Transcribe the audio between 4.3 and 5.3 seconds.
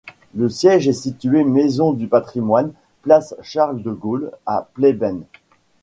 à Pleyben.